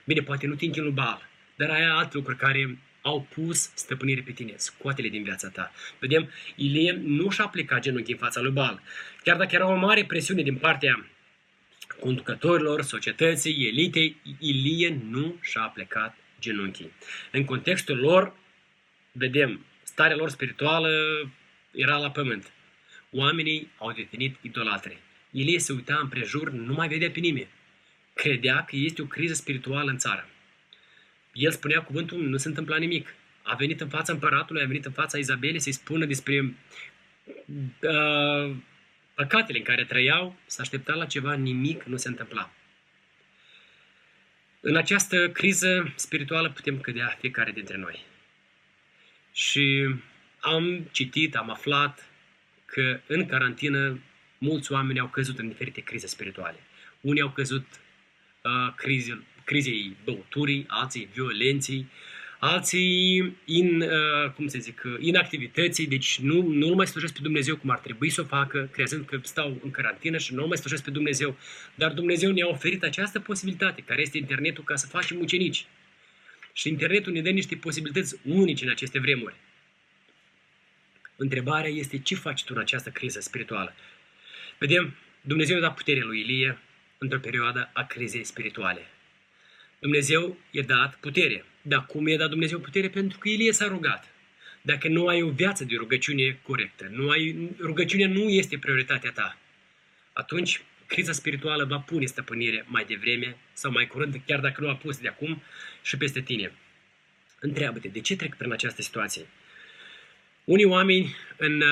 [0.05, 4.21] Bine, poate nu te închin lui Baal, dar ai alte lucruri care au pus stăpânire
[4.21, 4.53] pe tine.
[4.55, 5.71] Scoate-le din viața ta.
[5.99, 8.81] Vedem, Ilie nu și-a plecat genunchii în fața lui Baal.
[9.23, 11.05] Chiar dacă era o mare presiune din partea
[12.03, 16.91] conducătorilor, societății, elitei, Ilie nu și-a plecat genunchii.
[17.31, 18.33] În contextul lor,
[19.11, 20.89] vedem, starea lor spirituală
[21.71, 22.51] era la pământ.
[23.11, 24.97] Oamenii au devenit idolatre.
[25.31, 27.47] Ilie se uita împrejur, nu mai vedea pe nimeni.
[28.13, 30.29] Credea că este o criză spirituală în țară.
[31.33, 33.15] El spunea cuvântul, nu se întâmpla nimic.
[33.41, 36.55] A venit în fața împăratului, a venit în fața Izabelei să-i spună despre
[37.79, 38.55] uh,
[39.13, 42.51] păcatele în care trăiau, s-a așteptat la ceva, nimic nu se întâmpla.
[44.59, 48.05] În această criză spirituală putem cădea fiecare dintre noi.
[49.33, 49.95] Și
[50.39, 52.09] am citit, am aflat
[52.65, 53.99] că în carantină
[54.37, 56.59] mulți oameni au căzut în diferite crize spirituale.
[57.01, 57.65] Unii au căzut
[58.41, 61.91] uh, crize, crizei băuturii, alții violenții,
[62.45, 67.69] alții in, uh, cum să zic, inactivității, deci nu, nu mai slujesc pe Dumnezeu cum
[67.69, 70.91] ar trebui să o facă, crezând că stau în carantină și nu mai slujesc pe
[70.91, 71.37] Dumnezeu.
[71.75, 75.65] Dar Dumnezeu ne-a oferit această posibilitate, care este internetul, ca să facem ucenici.
[76.53, 79.35] Și internetul ne dă niște posibilități unice în aceste vremuri.
[81.15, 83.75] Întrebarea este ce faci tu în această criză spirituală?
[84.57, 86.57] Vedem, Dumnezeu a dat putere lui Ilie
[86.97, 88.87] într-o perioadă a crizei spirituale.
[89.83, 91.45] Dumnezeu i-a dat putere.
[91.61, 92.89] Dar cum i-a dat Dumnezeu putere?
[92.89, 94.13] Pentru că Ilie s-a rugat.
[94.61, 99.37] Dacă nu ai o viață de rugăciune corectă, nu ai, rugăciunea nu este prioritatea ta,
[100.13, 104.75] atunci criza spirituală va pune stăpânire mai devreme sau mai curând, chiar dacă nu a
[104.75, 105.41] pus de acum,
[105.81, 106.51] și peste tine.
[107.39, 109.25] Întreabă-te, de ce trec prin această situație?
[110.43, 111.63] Unii oameni în,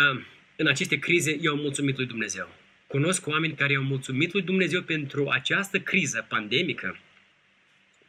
[0.56, 2.56] în aceste crize i-au mulțumit lui Dumnezeu.
[2.88, 6.98] Cunosc oameni care i-au mulțumit lui Dumnezeu pentru această criză pandemică,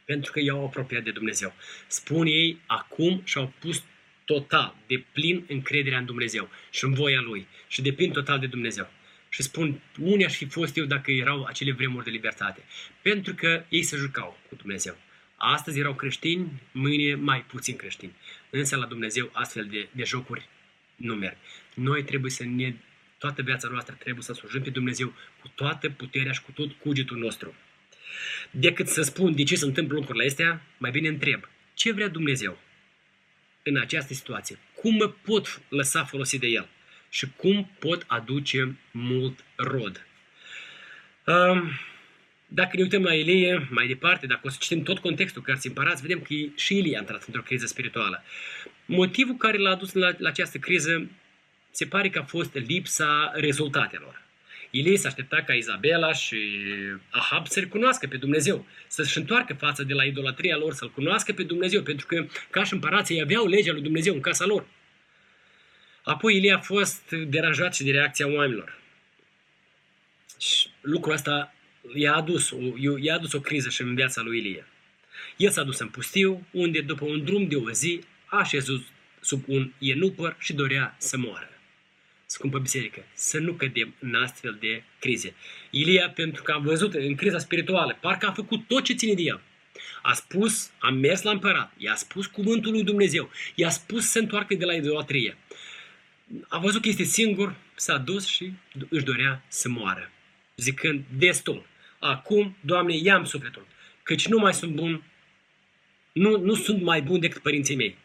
[0.05, 1.53] pentru că i-au apropiat de Dumnezeu.
[1.87, 3.83] Spun ei acum și-au pus
[4.25, 8.47] total, de plin încrederea în Dumnezeu și în voia Lui și de plin total de
[8.47, 8.89] Dumnezeu.
[9.29, 12.63] Și spun, unde aș fi fost eu dacă erau acele vremuri de libertate?
[13.01, 14.95] Pentru că ei se jucau cu Dumnezeu.
[15.35, 18.15] Astăzi erau creștini, mâine mai puțin creștini.
[18.49, 20.47] Însă la Dumnezeu astfel de, de jocuri
[20.95, 21.37] nu merg.
[21.73, 22.73] Noi trebuie să ne,
[23.17, 27.17] toată viața noastră trebuie să slujim pe Dumnezeu cu toată puterea și cu tot cugetul
[27.17, 27.55] nostru.
[28.51, 32.57] Decât să spun de ce se întâmplă lucrurile astea, mai bine întreb, ce vrea Dumnezeu
[33.63, 34.57] în această situație?
[34.75, 36.67] Cum mă pot lăsa folosi de El?
[37.09, 40.05] Și cum pot aduce mult rod?
[41.25, 41.71] Um,
[42.47, 46.01] dacă ne uităm la Ilie mai departe, dacă o să citim tot contextul cărții împărați,
[46.01, 48.23] vedem că și Ilie a intrat într-o criză spirituală.
[48.85, 51.09] Motivul care l-a adus la, la această criză
[51.71, 54.21] se pare că a fost lipsa rezultatelor.
[54.75, 56.37] Ilie s-a aștepta ca Izabela și
[57.09, 61.43] Ahab să recunoască pe Dumnezeu, să-și întoarcă față de la idolatria lor, să-L cunoască pe
[61.43, 64.65] Dumnezeu, pentru că ca și împărații aveau legea lui Dumnezeu în casa lor.
[66.03, 68.79] Apoi Ilie a fost deranjat și de reacția oamenilor.
[70.39, 71.53] Și lucrul ăsta
[71.95, 72.53] i-a adus,
[72.99, 74.67] i-a adus o criză și în viața lui Ilie.
[75.37, 78.85] El s-a dus în pustiu, unde după un drum de o zi a șezut
[79.21, 81.52] sub un ienupăr și dorea să moară.
[82.33, 85.35] Scumpă biserică, să nu cădem în astfel de crize.
[85.69, 89.21] Ilia, pentru că a văzut în criza spirituală, parcă a făcut tot ce ține de
[89.21, 89.41] el.
[90.01, 94.55] A spus, a mers la împărat, i-a spus cuvântul lui Dumnezeu, i-a spus să întoarcă
[94.55, 95.37] de la idolatrie.
[96.47, 98.53] A văzut că este singur, s-a dus și
[98.89, 100.11] își dorea să moară,
[100.55, 101.65] zicând, destul,
[101.99, 103.67] acum, Doamne, ia-mi sufletul,
[104.03, 105.03] căci nu mai sunt bun,
[106.11, 107.97] nu, nu sunt mai bun decât părinții mei.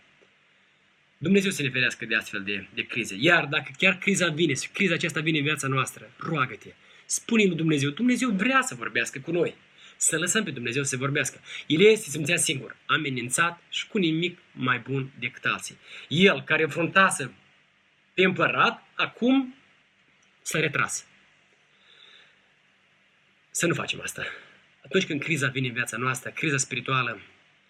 [1.18, 3.16] Dumnezeu să ne ferească de astfel de, de crize.
[3.18, 6.74] Iar dacă chiar criza vine și criza aceasta vine în viața noastră, roagă-te,
[7.06, 9.54] spune lui Dumnezeu, Dumnezeu vrea să vorbească cu noi.
[9.96, 11.40] Să lăsăm pe Dumnezeu să vorbească.
[11.66, 15.76] El este simțea singur, amenințat și cu nimic mai bun decât alții.
[16.08, 17.30] El, care înfruntase
[18.14, 19.54] pe împărat, acum
[20.42, 21.06] s-a retras.
[23.50, 24.26] Să nu facem asta.
[24.84, 27.20] Atunci când criza vine în viața noastră, criza spirituală,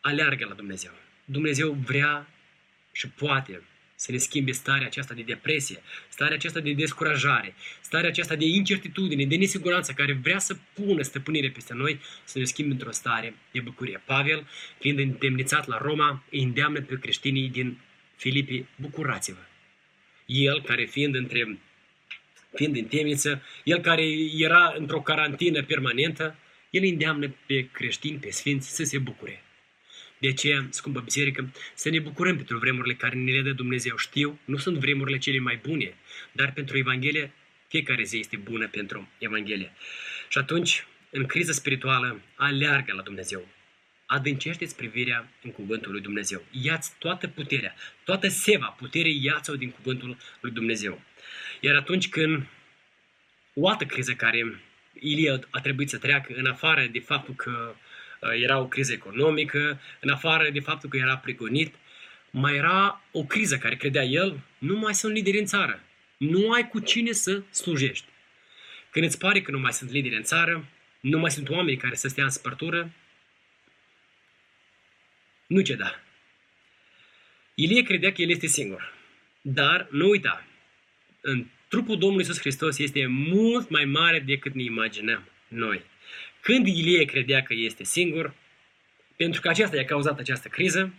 [0.00, 0.92] aleargă la Dumnezeu.
[1.24, 2.26] Dumnezeu vrea
[2.98, 3.62] și poate
[3.94, 9.24] să ne schimbe starea aceasta de depresie, starea aceasta de descurajare, starea aceasta de incertitudine,
[9.24, 13.60] de nesiguranță care vrea să pună stăpânire peste noi, să ne schimbe într-o stare de
[13.60, 14.02] bucurie.
[14.04, 14.46] Pavel,
[14.78, 17.78] fiind întemnițat la Roma, îi îndeamnă pe creștinii din
[18.16, 19.44] Filipii, bucurați-vă.
[20.26, 21.58] El, care fiind între
[22.54, 24.04] fiind în temniță, el care
[24.38, 26.36] era într-o carantină permanentă,
[26.70, 29.42] el îndeamnă pe creștini, pe sfinți să se bucure.
[30.18, 33.96] De aceea, scumpă biserică, să ne bucurăm pentru vremurile care ne le dă Dumnezeu.
[33.96, 35.94] Știu, nu sunt vremurile cele mai bune,
[36.32, 37.32] dar pentru Evanghelie,
[37.68, 39.72] fiecare zi este bună pentru Evanghelie.
[40.28, 43.48] Și atunci, în criză spirituală, aleargă la Dumnezeu.
[44.06, 46.44] Adâncește-ți privirea în cuvântul lui Dumnezeu.
[46.50, 51.00] Ia-ți toată puterea, toată seva, putere ia-ți-o din cuvântul lui Dumnezeu.
[51.60, 52.46] Iar atunci când
[53.54, 54.60] o altă criză care
[55.00, 57.87] Ilie a trebuit să treacă, în afară de faptul că Uh,
[58.20, 61.74] era o criză economică, în afară de faptul că era prigonit,
[62.30, 65.82] mai era o criză care credea el, nu mai sunt lideri în țară.
[66.16, 68.06] Nu ai cu cine să slujești.
[68.90, 70.68] Când îți pare că nu mai sunt lideri în țară,
[71.00, 72.92] nu mai sunt oameni care să stea în spărtură,
[75.46, 76.00] nu ceda.
[77.54, 78.92] Ilie credea că el este singur.
[79.40, 80.46] Dar nu uita,
[81.20, 85.82] în trupul Domnului Iisus Hristos este mult mai mare decât ne imaginăm noi.
[86.48, 88.34] Când Ilie credea că este singur,
[89.16, 90.94] pentru că aceasta i-a cauzat această criză,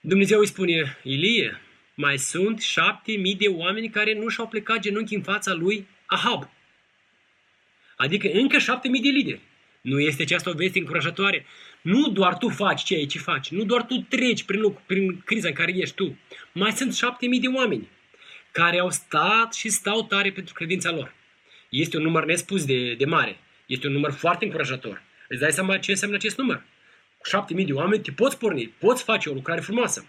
[0.00, 1.60] Dumnezeu îi spune, Ilie,
[1.94, 6.50] mai sunt șapte mii de oameni care nu și-au plecat genunchi în fața lui Ahab.
[7.96, 9.40] Adică încă șapte mii de lideri.
[9.80, 11.46] Nu este aceasta o veste încurajatoare?
[11.82, 15.54] Nu doar tu faci ceea ce faci, nu doar tu treci prin, prin criza în
[15.54, 16.18] care ești tu.
[16.52, 17.88] Mai sunt șapte mii de oameni
[18.50, 21.14] care au stat și stau tare pentru credința lor.
[21.68, 23.38] Este un număr nespus de, de mare.
[23.74, 25.02] Este un număr foarte încurajator.
[25.28, 26.62] Îți dai seama ce înseamnă acest număr?
[27.18, 30.06] Cu șapte mii de oameni te poți porni, poți face o lucrare frumoasă.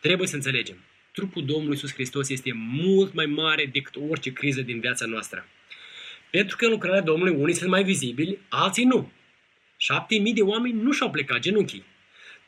[0.00, 0.76] Trebuie să înțelegem.
[1.12, 5.46] Trupul Domnului Iisus Hristos este mult mai mare decât orice criză din viața noastră.
[6.30, 9.12] Pentru că în lucrarea Domnului unii sunt mai vizibili, alții nu.
[9.76, 11.84] Șapte mii de oameni nu și-au plecat genunchii.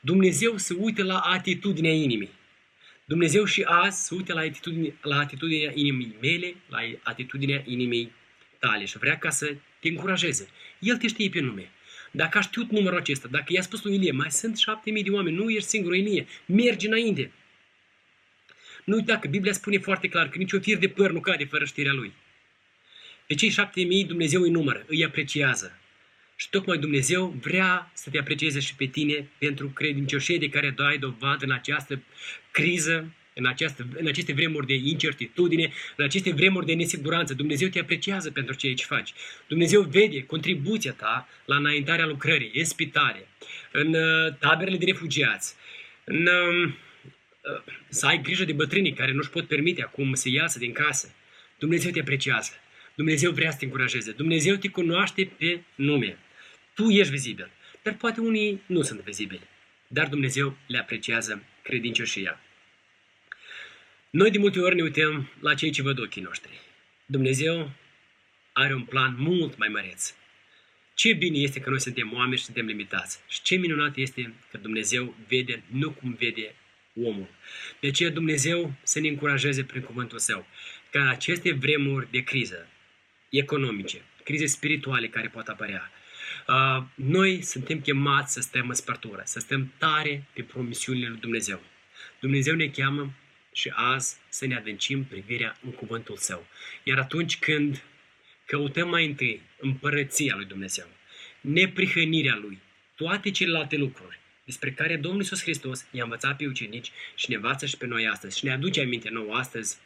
[0.01, 2.31] Dumnezeu se uită la atitudinea inimii.
[3.05, 8.13] Dumnezeu și azi se uită la, atitudine, la atitudinea inimii mele, la atitudinea inimii
[8.59, 10.49] tale și vrea ca să te încurajeze.
[10.79, 11.71] El te știe pe nume.
[12.11, 15.11] Dacă a știut numărul acesta, dacă i-a spus lui Ilie, mai sunt șapte mii de
[15.11, 17.33] oameni, nu ești singur, Ilie, mergi înainte.
[18.85, 21.65] Nu uita că Biblia spune foarte clar că nicio fir de păr nu cade fără
[21.65, 22.13] știrea lui.
[23.27, 25.79] Pe cei șapte mii Dumnezeu îi numără, îi apreciază.
[26.37, 30.99] Și tocmai Dumnezeu vrea să te aprecieze și pe tine pentru credincioșie de care dai
[30.99, 32.03] dovadă în această
[32.51, 37.35] criză, în, această, în aceste vremuri de incertitudine, în aceste vremuri de nesiguranță.
[37.35, 39.13] Dumnezeu te apreciază pentru ceea ce faci.
[39.49, 43.29] Dumnezeu vede contribuția ta la înaintarea lucrării, în spitale,
[43.73, 45.55] în uh, taberele de refugiați,
[46.05, 46.73] în, uh,
[47.89, 51.15] să ai grijă de bătrânii care nu-și pot permite acum să iasă din casă.
[51.59, 52.53] Dumnezeu te apreciază.
[52.95, 54.13] Dumnezeu vrea să te încurajeze.
[54.13, 56.19] Dumnezeu te cunoaște pe nume.
[56.75, 57.51] Tu ești vizibil.
[57.83, 59.49] Dar poate unii nu sunt vizibili.
[59.89, 62.41] Dar Dumnezeu le apreciază credincioșia.
[64.11, 66.61] Noi de multe ori ne uităm la cei ce văd ochii noștri.
[67.07, 67.71] Dumnezeu
[68.53, 70.15] are un plan mult mai măreț.
[70.95, 73.21] Ce bine este că noi suntem oameni și suntem limitați.
[73.29, 76.55] Și ce minunat este că Dumnezeu vede nu cum vede
[77.03, 77.29] omul.
[77.81, 80.47] De aceea Dumnezeu să ne încurajeze prin cuvântul Său.
[80.91, 82.69] Ca în aceste vremuri de criză
[83.29, 85.91] economice, crize spirituale care pot apărea,
[86.95, 91.63] noi suntem chemați să stăm în spărtură, să stăm tare pe promisiunile lui Dumnezeu.
[92.21, 93.13] Dumnezeu ne cheamă
[93.57, 96.47] și azi să ne adâncim privirea în cuvântul Său.
[96.83, 97.83] Iar atunci când
[98.45, 100.87] căutăm mai întâi împărăția lui Dumnezeu,
[101.41, 102.59] neprihănirea Lui,
[102.95, 107.67] toate celelalte lucruri despre care Domnul Iisus Hristos i-a învățat pe ucenici și ne învață
[107.67, 109.77] și pe noi astăzi și ne aduce aminte nouă astăzi,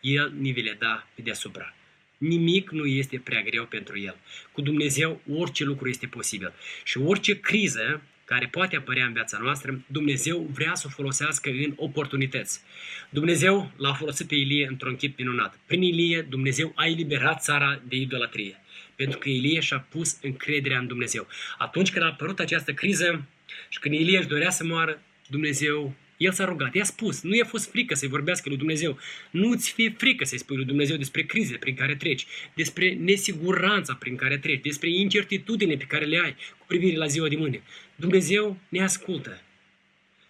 [0.00, 1.74] El ne le da pe deasupra.
[2.18, 4.16] Nimic nu este prea greu pentru El.
[4.52, 6.52] Cu Dumnezeu orice lucru este posibil.
[6.84, 11.72] Și orice criză care poate apărea în viața noastră, Dumnezeu vrea să o folosească în
[11.76, 12.60] oportunități.
[13.08, 15.58] Dumnezeu l-a folosit pe Ilie într-un chip minunat.
[15.66, 18.60] Prin Ilie, Dumnezeu a eliberat țara de idolatrie.
[18.96, 21.26] Pentru că Ilie și-a pus încrederea în Dumnezeu.
[21.58, 23.24] Atunci când a apărut această criză
[23.68, 27.44] și când Ilie își dorea să moară, Dumnezeu el s-a rugat, i-a spus, nu i-a
[27.44, 28.98] fost frică să-i vorbească lui Dumnezeu.
[29.30, 34.16] Nu-ți fie frică să-i spui lui Dumnezeu despre crize prin care treci, despre nesiguranța prin
[34.16, 37.62] care treci, despre incertitudine pe care le ai cu privire la ziua de mâine.
[37.96, 39.42] Dumnezeu ne ascultă.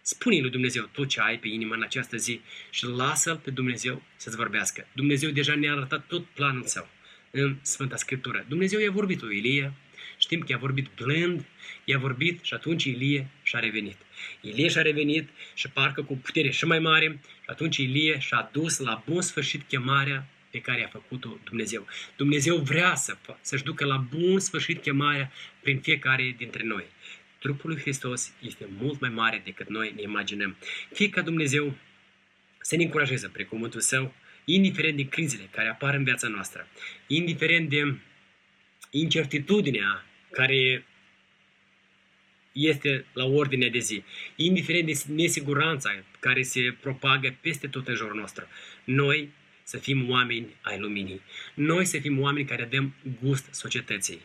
[0.03, 4.03] Spune lui Dumnezeu tot ce ai pe inimă în această zi și lasă-L pe Dumnezeu
[4.17, 4.87] să-ți vorbească.
[4.93, 6.89] Dumnezeu deja ne-a arătat tot planul său
[7.31, 8.45] în Sfânta Scriptură.
[8.49, 9.73] Dumnezeu i-a vorbit lui Ilie,
[10.19, 11.45] știm că i-a vorbit blând,
[11.85, 13.97] i-a vorbit și atunci Ilie și-a revenit.
[14.41, 18.79] Ilie și-a revenit și parcă cu putere și mai mare și atunci Ilie și-a dus
[18.79, 21.87] la bun sfârșit chemarea pe care a făcut-o Dumnezeu.
[22.17, 25.33] Dumnezeu vrea să, să-și ducă la bun sfârșit chemarea
[25.63, 26.85] prin fiecare dintre noi.
[27.39, 30.57] Trupul lui Hristos este mult mai mare decât noi ne imaginăm.
[30.93, 31.75] Fie ca Dumnezeu
[32.61, 36.69] să ne încurajeze prin cuvântul Său, indiferent de crizele care apar în viața noastră,
[37.07, 37.97] indiferent de
[38.91, 40.85] incertitudinea care
[42.53, 44.03] este la ordine de zi,
[44.37, 48.47] indiferent de nesiguranța care se propagă peste tot în jurul nostru.
[48.85, 49.31] Noi
[49.71, 51.21] să fim oameni ai luminii.
[51.55, 54.21] Noi să fim oameni care dăm gust societății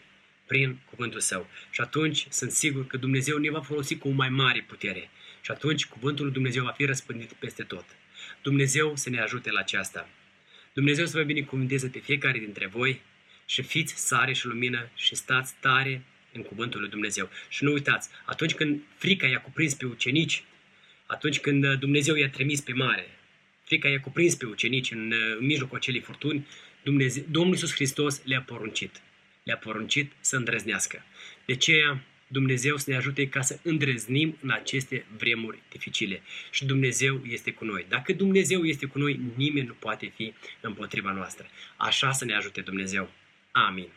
[0.46, 1.48] prin cuvântul său.
[1.72, 5.10] Și atunci sunt sigur că Dumnezeu ne va folosi cu o mai mare putere.
[5.42, 7.86] Și atunci cuvântul lui Dumnezeu va fi răspândit peste tot.
[8.42, 10.10] Dumnezeu să ne ajute la aceasta.
[10.74, 13.02] Dumnezeu să vă binecuvânteze pe fiecare dintre voi
[13.46, 16.04] și fiți sare și lumină și stați tare
[16.34, 17.30] în cuvântul lui Dumnezeu.
[17.50, 20.44] Și nu uitați, atunci când frica i-a cuprins pe ucenici,
[21.06, 23.15] atunci când Dumnezeu i-a trimis pe mare,
[23.66, 26.48] frica i-a cuprins pe ucenici în, în mijlocul acelei furtuni,
[26.84, 29.02] Dumnezeu, Domnul Iisus Hristos le-a poruncit.
[29.44, 31.04] Le-a poruncit să îndrăznească.
[31.46, 36.22] De aceea, Dumnezeu să ne ajute ca să îndrăznim în aceste vremuri dificile.
[36.52, 37.86] Și Dumnezeu este cu noi.
[37.90, 41.48] Dacă Dumnezeu este cu noi, nimeni nu poate fi împotriva noastră.
[41.78, 43.10] Așa să ne ajute Dumnezeu.
[43.52, 43.88] Amin.